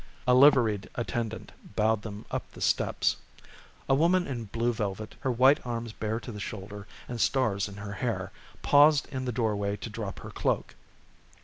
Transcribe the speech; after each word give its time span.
A 0.25 0.33
liveried 0.33 0.89
attendant 0.95 1.51
bowed 1.75 2.01
them 2.01 2.25
up 2.31 2.53
the 2.53 2.59
steps. 2.59 3.17
A 3.87 3.93
woman 3.93 4.25
in 4.25 4.45
blue 4.45 4.73
velvet, 4.73 5.13
her 5.19 5.31
white 5.31 5.63
arms 5.63 5.93
bare 5.93 6.19
to 6.21 6.31
the 6.31 6.39
shoulder 6.39 6.87
and 7.07 7.21
stars 7.21 7.67
in 7.67 7.75
her 7.75 7.93
hair, 7.93 8.31
paused 8.63 9.07
in 9.11 9.25
the 9.25 9.31
doorway 9.31 9.75
to 9.77 9.91
drop 9.91 10.21
her 10.21 10.31
cloak. 10.31 10.73